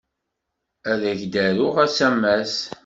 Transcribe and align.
Ad 0.91 1.01
ak-d-aruɣ 1.11 1.75
asamas. 1.85 2.55